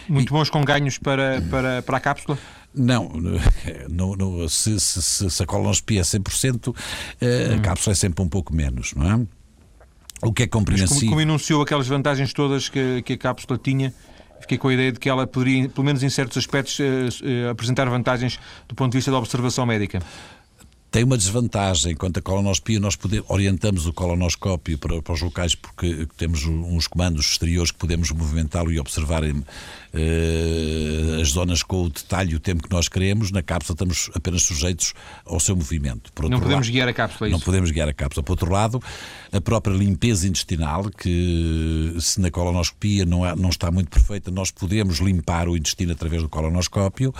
[0.07, 2.37] Muito bons com ganhos para, para, para a cápsula?
[2.73, 3.11] Não,
[3.89, 6.75] não, não se, se, se, a colonoscopia é 100%,
[7.19, 7.61] eh, a hum.
[7.61, 9.27] cápsula é sempre um pouco menos, não é?
[10.21, 10.91] O que é compreensível.
[10.91, 13.93] Mas como, como enunciou aquelas vantagens todas que, que a cápsula tinha,
[14.39, 17.89] fiquei com a ideia de que ela poderia, pelo menos em certos aspectos, eh, apresentar
[17.89, 20.01] vantagens do ponto de vista da observação médica
[20.89, 22.79] tem uma desvantagem quanto à colonoscopia.
[22.79, 27.77] Nós podemos, orientamos o colonoscópio para, para, os locais porque temos uns comandos exteriores que
[27.77, 29.35] podemos movimentá-lo e observar uh,
[31.21, 33.31] as zonas com o detalhe e o tempo que nós queremos.
[33.31, 34.93] Na cápsula estamos apenas sujeitos
[35.25, 36.11] ao seu movimento.
[36.29, 38.23] não podemos lado, guiar a cápsula, é Não podemos guiar a cápsula.
[38.23, 38.81] Por outro lado,
[39.31, 44.51] a própria limpeza intestinal, que se na colonoscopia não, é, não está muito perfeita, nós
[44.51, 47.13] podemos limpar o intestino através do colonoscópio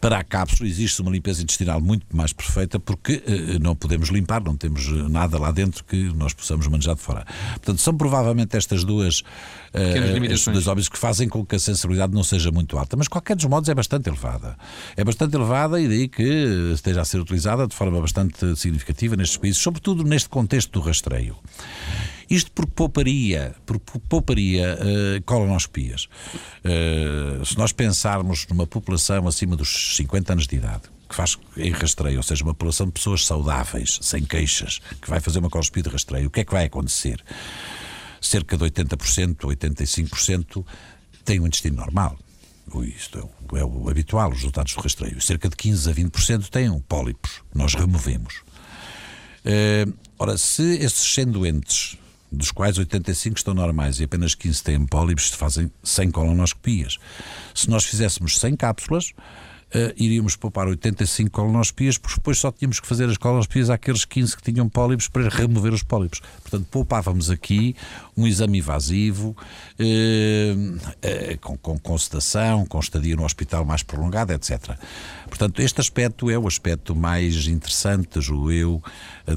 [0.00, 4.42] para a cápsula existe uma limpeza intestinal muito mais perfeita porque uh, não podemos limpar,
[4.42, 7.26] não temos nada lá dentro que nós possamos manejar de fora.
[7.52, 9.22] Portanto, são provavelmente estas duas,
[10.52, 13.44] dois óbvios que fazem com que a sensibilidade não seja muito alta, mas qualquer dos
[13.44, 14.56] modos é bastante elevada.
[14.96, 19.36] É bastante elevada e daí que esteja a ser utilizada de forma bastante significativa nestes
[19.36, 21.36] países, sobretudo neste contexto do rastreio.
[22.30, 26.04] Isto porque pouparia, porque pouparia uh, colonoscopias.
[26.64, 31.72] Uh, se nós pensarmos numa população acima dos 50 anos de idade, que faz em
[31.72, 35.82] rastreio, ou seja, uma população de pessoas saudáveis, sem queixas, que vai fazer uma colonoscopia
[35.82, 37.20] de rastreio, o que é que vai acontecer?
[38.20, 40.64] Cerca de 80%, 85%
[41.24, 42.16] têm um intestino normal.
[42.96, 45.20] Isto é o, é o habitual, os resultados do rastreio.
[45.20, 47.42] Cerca de 15 a 20% têm pólipos.
[47.52, 48.42] Nós removemos.
[49.44, 51.98] Uh, ora, se esses 100 doentes
[52.30, 56.98] dos quais 85 estão normais e apenas 15 têm pólipos, fazem 100 colonoscopias.
[57.54, 59.12] Se nós fizéssemos 100 cápsulas,
[59.74, 64.36] uh, iríamos poupar 85 colonospias, porque depois só tínhamos que fazer as colonospias àqueles 15
[64.36, 66.20] que tinham pólipos para remover os pólipos.
[66.42, 67.74] Portanto, poupávamos aqui
[68.16, 69.36] um exame invasivo,
[69.78, 74.76] uh, uh, com, com, com sedação, com estadia no hospital mais prolongada, etc.
[75.28, 78.82] Portanto, este aspecto é o aspecto mais interessante, julgo eu,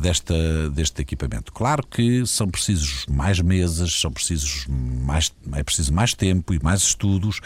[0.01, 1.51] desta, deste equipamento.
[1.51, 6.81] Claro que são precisos mais mesas, são precisos mais, é preciso mais tempo e mais
[6.81, 7.39] estudos,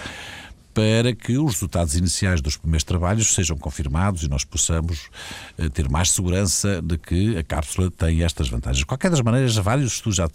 [0.78, 5.10] para que os resultados iniciais dos primeiros trabalhos sejam confirmados e nós possamos
[5.58, 8.78] uh, ter mais segurança de que a cápsula tem estas vantagens.
[8.78, 10.28] De qualquer das maneiras, vários estudos já,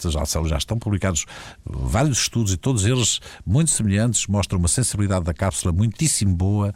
[0.48, 1.26] já, estão publicados,
[1.64, 6.74] vários estudos e todos eles muito semelhantes, mostram uma sensibilidade da cápsula muitíssimo boa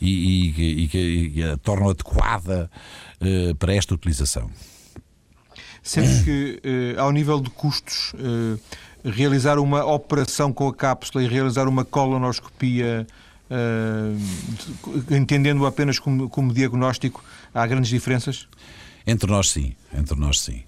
[0.00, 2.70] e, e, e, e a tornam adequada
[3.20, 4.48] uh, para esta utilização.
[5.88, 6.60] Sendo que,
[6.96, 8.12] uh, ao nível de custos,
[9.04, 13.06] realizar uma operação com a cápsula e realizar uma colonoscopia,
[13.50, 17.24] uh, entendendo apenas como, como diagnóstico,
[17.54, 18.48] há grandes diferenças?
[19.06, 19.74] Entre nós, sim.
[19.92, 20.62] Entre nós, sim.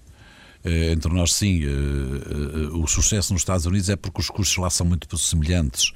[0.65, 1.65] Uh, entre nós, sim.
[1.65, 5.93] Uh, uh, o sucesso nos Estados Unidos é porque os custos lá são muito semelhantes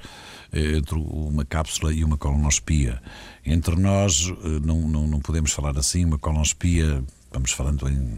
[0.52, 3.02] entre uma cápsula e uma colonoscopia.
[3.44, 6.04] Entre nós, não, não, não podemos falar assim.
[6.04, 8.16] Uma colonoscopia, vamos falando em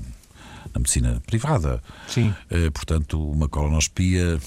[0.78, 1.82] na medicina privada.
[2.06, 2.34] Sim.
[2.50, 4.38] Uh, portanto, uma colonoscopia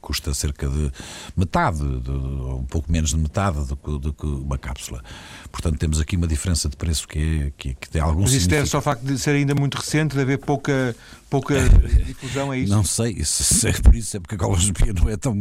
[0.00, 0.92] custa cerca de
[1.36, 5.02] metade, de, um pouco menos de metade do que, do que, uma cápsula.
[5.52, 8.48] Portanto, temos aqui uma diferença de preço que, é, que, que tem algum Mas isso
[8.48, 10.96] deve só ao facto de ser ainda muito recente, de haver pouca
[11.32, 11.54] pouca
[12.04, 12.70] difusão, é isso?
[12.70, 15.34] Não sei, isso, é por isso é porque a coloscopia não é, tão,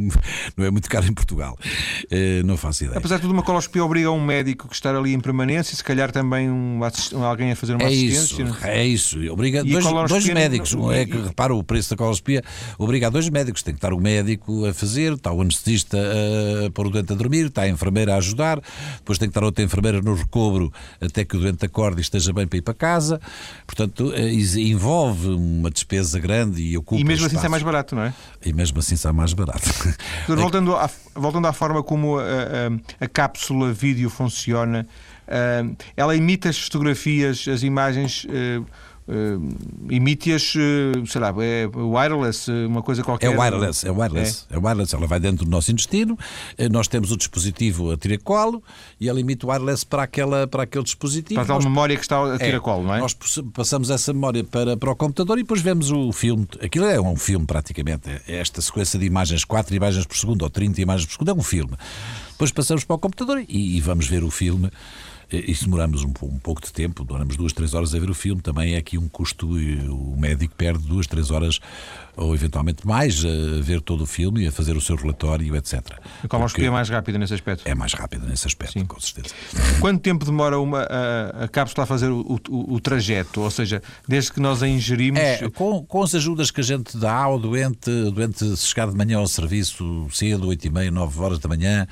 [0.55, 1.57] não é muito cara em Portugal.
[2.05, 2.97] Uh, não faço ideia.
[2.97, 5.83] Apesar de tudo, uma coloscopia obriga um médico que estar ali em permanência e se
[5.83, 6.79] calhar também um,
[7.25, 8.43] alguém a fazer uma é assistência.
[8.43, 10.73] Isso, é isso, obriga dois, dois médicos.
[10.73, 12.41] Não, é que repara o preço da coloscopia,
[12.77, 13.61] obriga a dois médicos.
[13.61, 17.15] Tem que estar o médico a fazer, está o anestesista a pôr o doente a
[17.15, 18.61] dormir, está a enfermeira a ajudar,
[18.95, 22.33] depois tem que estar outra enfermeira no recobro até que o doente acorde e esteja
[22.33, 23.21] bem para ir para casa.
[23.65, 27.01] Portanto, eh, envolve uma despesa grande e ocupa.
[27.01, 28.13] E mesmo assim sai mais barato, não é?
[28.45, 29.69] E mesmo assim sai mais barato.
[30.27, 34.87] voltando, à, voltando à forma como a, a, a cápsula vídeo funciona,
[35.95, 38.27] ela imita as fotografias, as imagens.
[39.11, 43.33] Uh, emite-as, uh, sei lá, é wireless, uma coisa qualquer.
[43.33, 44.55] É wireless, é wireless, é.
[44.55, 44.95] é wireless.
[44.95, 46.17] Ela vai dentro do nosso intestino,
[46.71, 48.63] nós temos o dispositivo a tiracolo
[48.99, 51.43] e ela emite wireless para, aquela, para aquele dispositivo.
[51.43, 51.65] Para a nós...
[51.65, 52.99] memória que está a tiracolo, é, não é?
[52.99, 53.13] Nós
[53.53, 56.47] passamos essa memória para, para o computador e depois vemos o filme.
[56.63, 58.09] Aquilo é um filme praticamente.
[58.25, 61.33] É esta sequência de imagens, 4 imagens por segundo ou 30 imagens por segundo, é
[61.33, 61.73] um filme.
[62.31, 64.71] Depois passamos para o computador e, e vamos ver o filme
[65.37, 68.13] e se demoramos um, um, pouco de tempo, demoramos duas, três horas a ver o
[68.13, 71.59] filme, também é aqui um custo e o médico perde duas, três horas
[72.15, 75.81] ou eventualmente mais a ver todo o filme e a fazer o seu relatório, etc.
[76.23, 77.67] A coloscopia é mais rápida nesse aspecto?
[77.67, 78.85] É mais rápida nesse aspecto, Sim.
[78.85, 79.33] com certeza.
[79.79, 83.41] Quanto tempo demora uma, a, a cápsula a fazer o, o, o, trajeto?
[83.41, 85.19] Ou seja, desde que nós a ingerimos.
[85.19, 88.95] É, com, com as ajudas que a gente dá ao doente, o doente chegar de
[88.95, 91.87] manhã ao serviço cedo, 8 e meia, 9 horas da manhã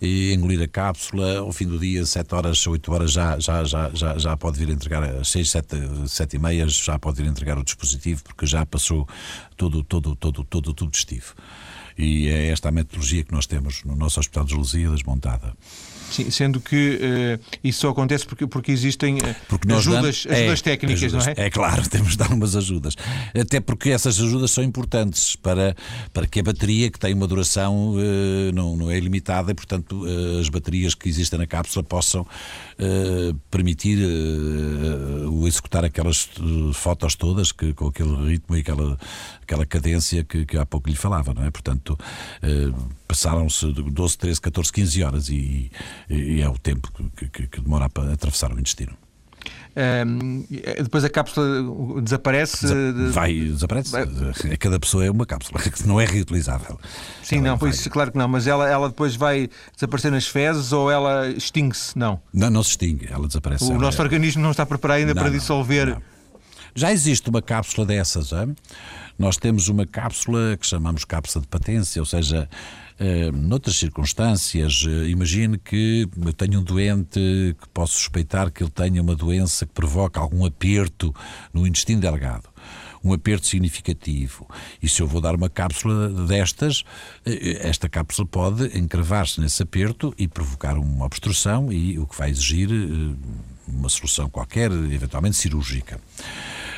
[0.00, 3.90] e engolir a cápsula, ao fim do dia, 7 horas, 8 horas, já, já, já,
[3.94, 5.76] já, já pode vir entregar, às 6, 7,
[6.08, 9.08] 7 e meia, já pode vir entregar o dispositivo, porque já passou
[9.56, 11.34] todo, todo, todo, todo o tubo digestivo.
[11.98, 15.54] E é esta a metodologia que nós temos no nosso Hospital de Lusíadas montada.
[16.10, 20.60] Sim, sendo que uh, isso só acontece porque, porque existem uh, porque ajudas, damos, ajudas
[20.60, 21.46] é, técnicas, ajudas, não é?
[21.46, 22.94] É claro, temos de dar umas ajudas.
[23.38, 25.76] Até porque essas ajudas são importantes para,
[26.12, 30.04] para que a bateria, que tem uma duração, uh, não, não é ilimitada, e portanto
[30.40, 32.26] as baterias que existem na cápsula possam
[33.50, 33.98] permitir
[35.28, 36.28] o executar aquelas
[36.74, 38.98] fotos todas que, com aquele ritmo e aquela,
[39.42, 41.50] aquela cadência que, que há pouco lhe falava, não é?
[41.50, 41.98] Portanto,
[42.42, 42.72] eh,
[43.06, 45.70] passaram-se 12, 13, 14, 15 horas e,
[46.08, 48.96] e é o tempo que, que, que demora a atravessar o intestino.
[49.76, 50.42] Um,
[50.82, 52.66] depois a cápsula desaparece.
[52.66, 53.90] Desa vai, desaparece.
[53.90, 54.56] Vai.
[54.56, 56.80] Cada pessoa é uma cápsula, que não é reutilizável.
[57.22, 57.70] Sim, ela não, vai...
[57.70, 61.96] isso, claro que não, mas ela, ela depois vai desaparecer nas fezes ou ela extingue-se?
[61.98, 62.18] Não.
[62.32, 63.64] Não, não se extingue, ela desaparece.
[63.64, 64.04] O ela nosso é...
[64.04, 65.88] organismo não está preparado ainda não, para não, dissolver.
[65.88, 66.15] Não.
[66.76, 68.54] Já existe uma cápsula dessas, hein?
[69.18, 72.48] nós temos uma cápsula que chamamos cápsula de patência, ou seja,
[72.98, 77.20] Uh, noutras circunstâncias, uh, imagine que eu tenho um doente
[77.60, 81.14] que posso suspeitar que ele tenha uma doença que provoca algum aperto
[81.52, 82.48] no intestino delgado
[83.04, 84.48] um aperto significativo.
[84.82, 86.84] E se eu vou dar uma cápsula destas,
[87.26, 92.30] eh, esta cápsula pode encravar-se nesse aperto e provocar uma obstrução e o que vai
[92.30, 92.68] exigir
[93.66, 96.00] uma solução qualquer, eventualmente cirúrgica.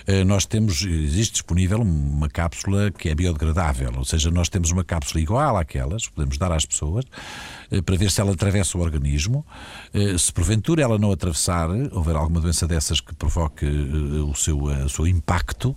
[0.07, 4.83] Eh, nós temos, existe disponível uma cápsula que é biodegradável, ou seja, nós temos uma
[4.83, 7.05] cápsula igual àquelas, podemos dar às pessoas,
[7.85, 9.45] para ver se ela atravessa o organismo.
[9.93, 14.89] Eh, se porventura ela não atravessar, houver alguma doença dessas que provoque o seu, o
[14.89, 15.77] seu impacto,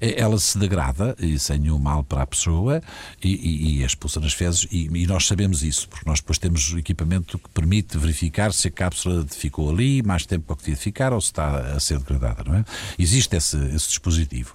[0.00, 2.82] ela se degrada e sem nenhum mal para a pessoa
[3.22, 4.66] e, e, e é expulsa nas fezes.
[4.70, 8.70] E, e, nós sabemos isso, porque nós depois temos equipamento que permite verificar se a
[8.70, 12.54] cápsula ficou ali mais tempo que de ficar ou se está a ser degradada, não
[12.54, 12.64] é?
[12.98, 14.54] Existe esse, esse dispositivo.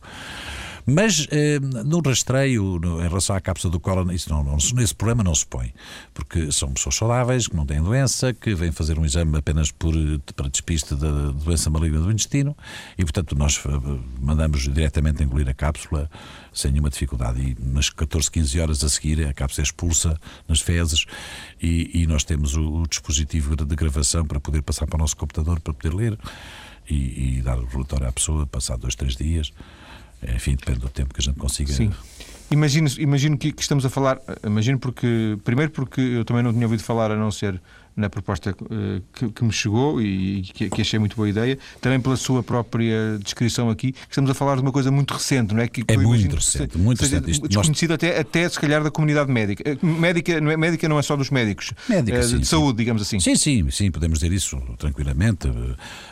[0.86, 4.94] Mas eh, no rastreio, no, em relação à cápsula do colo, isso não, não, esse
[4.94, 5.74] problema não se põe,
[6.14, 9.94] porque são pessoas saudáveis, que não têm doença, que vêm fazer um exame apenas por,
[10.36, 12.56] para despiste da doença maligna do intestino
[12.98, 13.70] e, portanto, nós eh,
[14.20, 16.10] mandamos diretamente engolir a cápsula
[16.54, 17.42] sem nenhuma dificuldade.
[17.42, 21.06] E nas 14, 15 horas a seguir, a cápsula é expulsa nas fezes
[21.62, 25.16] e, e nós temos o, o dispositivo de gravação para poder passar para o nosso
[25.16, 26.18] computador para poder ler
[26.90, 29.52] e, e dar o relatório à pessoa, passar dois, três dias.
[30.36, 31.74] Enfim, depende do tempo que a gente consiga.
[31.74, 31.92] Sim.
[32.52, 36.66] Imagino, imagino que, que estamos a falar, imagino porque, primeiro porque eu também não tinha
[36.66, 37.60] ouvido falar a não ser
[37.96, 42.00] na proposta uh, que, que, me chegou e que, que, achei muito boa ideia, também
[42.00, 45.68] pela sua própria descrição aqui, estamos a falar de uma coisa muito recente, não é?
[45.68, 47.30] Que, é muito recente, muito recente.
[47.30, 47.96] Isto, desconhecido nós...
[47.96, 49.64] até, até, se calhar, da comunidade médica.
[49.66, 52.50] Eh, médica não é, médica não é só dos médicos, médica, uh, sim, de sim.
[52.50, 53.20] saúde, digamos assim.
[53.20, 55.52] Sim, sim, sim, podemos dizer isso tranquilamente.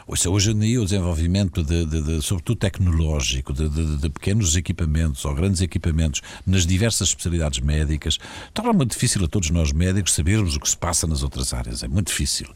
[0.08, 5.34] Hoje em dia, o desenvolvimento, de, de, de sobretudo tecnológico, de, de, pequenos equipamentos ou
[5.34, 8.20] grandes equipamentos nas diversas especialidades médicas,
[8.54, 11.71] torna muito difícil a todos nós médicos sabermos o que se passa nas outras áreas
[11.84, 12.48] É muito difícil.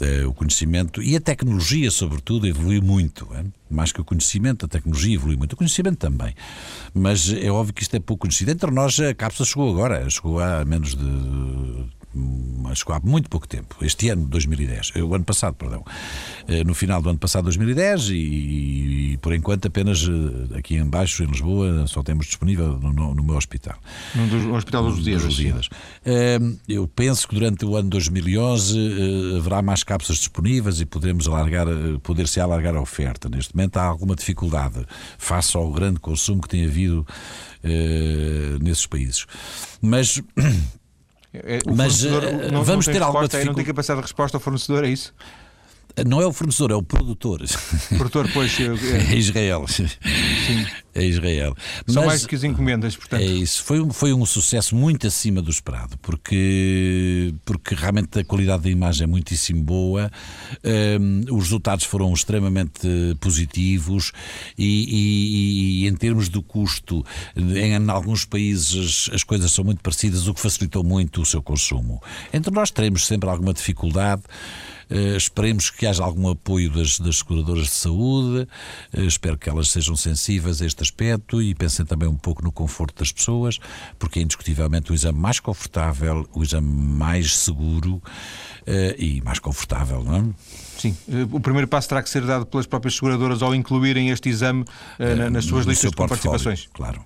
[0.00, 3.28] Uh, o conhecimento e a tecnologia, sobretudo, evoluiu muito.
[3.34, 3.44] É?
[3.68, 5.52] Mais que o conhecimento, a tecnologia evoluiu muito.
[5.52, 6.34] O conhecimento também.
[6.94, 8.50] Mas é óbvio que isto é pouco conhecido.
[8.50, 13.76] Entre nós, a cápsula chegou agora, chegou há menos de mas há muito pouco tempo,
[13.82, 15.84] este ano, 2010, eh, o ano passado, perdão,
[16.48, 20.84] eh, no final do ano passado, 2010, e, e por enquanto apenas eh, aqui em
[20.84, 23.78] baixo, em Lisboa, só temos disponível no, no, no meu hospital.
[24.14, 25.68] No, Hospital dos Lusíadas.
[26.68, 31.66] Eu penso que durante o ano 2011 haverá mais cápsulas disponíveis e poderemos alargar,
[32.02, 33.28] poder-se alargar a oferta.
[33.28, 34.84] Neste momento há alguma dificuldade
[35.18, 37.06] face ao grande consumo que tem havido
[38.60, 39.26] nesses países.
[39.80, 40.20] Mas
[41.32, 43.46] é, Mas eh, não, vamos não ter alguma dificuldade.
[43.46, 45.14] Não tem capacidade de resposta ao fornecedor, é isso?
[46.06, 47.42] Não é o fornecedor, é o produtor.
[47.42, 48.56] O produtor, pois.
[49.10, 49.66] É Israel.
[50.50, 50.66] Sim.
[50.92, 51.56] É Israel.
[51.86, 53.20] São Mas, mais que as encomendas, portanto.
[53.20, 53.62] É isso.
[53.62, 58.70] Foi um, foi um sucesso muito acima do esperado, porque, porque realmente a qualidade da
[58.70, 60.10] imagem é muitíssimo boa,
[61.00, 62.88] um, os resultados foram extremamente
[63.20, 64.10] positivos
[64.58, 67.04] e, e, e, em termos do custo,
[67.36, 71.40] em, em alguns países as coisas são muito parecidas, o que facilitou muito o seu
[71.40, 72.02] consumo.
[72.32, 74.22] Entre nós teremos sempre alguma dificuldade.
[74.90, 78.48] Uh, esperemos que haja algum apoio das, das seguradoras de saúde,
[78.92, 82.50] uh, espero que elas sejam sensíveis a este aspecto e pensem também um pouco no
[82.50, 83.58] conforto das pessoas,
[83.98, 88.02] porque é indiscutivelmente o exame mais confortável, o exame mais seguro uh,
[88.98, 90.24] e mais confortável, não é?
[90.78, 90.96] Sim,
[91.30, 94.64] o primeiro passo terá que ser dado pelas próprias seguradoras ao incluírem este exame
[95.30, 96.68] nas suas listas de participações.
[96.72, 97.04] Claro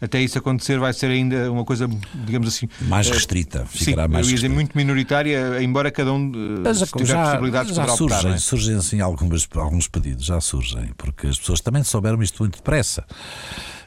[0.00, 1.88] até isso acontecer vai ser ainda uma coisa,
[2.24, 2.68] digamos assim...
[2.82, 6.60] Mais eh, restrita, ficará sim, mais eu ia dizer muito minoritária, embora cada um eh,
[6.62, 8.38] Mas, tiver já, possibilidades já surgem, optar, é?
[8.38, 13.04] surgem assim alguns, alguns pedidos, já surgem, porque as pessoas também souberam isto muito depressa.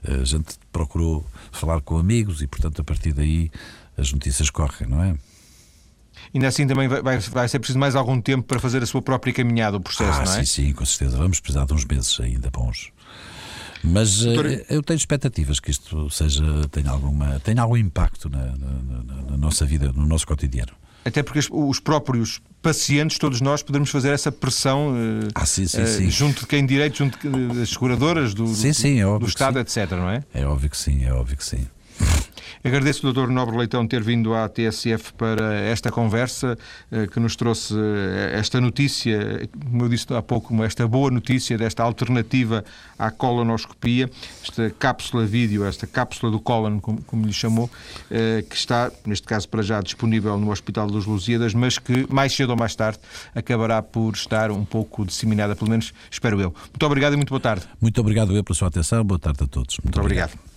[0.03, 3.51] Eh, a gente procurou falar com amigos e, portanto, a partir daí
[3.97, 5.15] as notícias correm, não é?
[6.33, 9.33] Ainda assim também vai, vai, ser preciso mais algum tempo para fazer a sua própria
[9.33, 10.45] caminhada, o processo, ah, não é?
[10.45, 11.17] Sim, sim, com certeza.
[11.17, 12.91] Vamos precisar de uns meses ainda bons.
[13.83, 14.23] Mas.
[14.25, 19.37] Eh, eu tenho expectativas que isto seja, tenha, alguma, tenha algum impacto na, na, na
[19.37, 20.71] nossa vida, no nosso cotidiano.
[21.03, 25.85] Até porque os próprios pacientes, todos nós, podemos fazer essa pressão eh, ah, sim, sim,
[25.87, 26.09] sim.
[26.11, 27.17] junto de quem direito, junto
[27.55, 29.91] das seguradoras, do, sim, sim, é do Estado, etc.
[29.91, 30.23] Não é?
[30.33, 31.65] É óbvio que sim, é óbvio que sim.
[32.63, 33.29] Agradeço ao Dr.
[33.29, 36.55] Nobre Leitão ter vindo à TSF para esta conversa,
[36.91, 41.57] eh, que nos trouxe eh, esta notícia, como eu disse há pouco, esta boa notícia
[41.57, 42.63] desta alternativa
[42.99, 44.11] à colonoscopia,
[44.43, 47.67] esta cápsula vídeo, esta cápsula do cólon, como, como lhe chamou,
[48.11, 52.31] eh, que está, neste caso para já, disponível no Hospital dos Lusíadas, mas que mais
[52.31, 52.99] cedo ou mais tarde
[53.33, 56.53] acabará por estar um pouco disseminada, pelo menos espero eu.
[56.69, 57.65] Muito obrigado e muito boa tarde.
[57.81, 59.03] Muito obrigado eu pela sua atenção.
[59.03, 59.77] Boa tarde a todos.
[59.79, 60.29] Muito, muito obrigado.
[60.29, 60.50] obrigado.